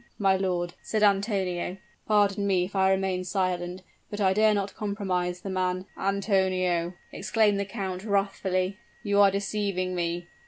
[0.17, 5.41] "My lord," said Antonio, "pardon me if I remain silent; but I dare not compromise
[5.41, 10.27] the man" "Antonio," exclaimed the count, wrathfully, "you are deceiving me!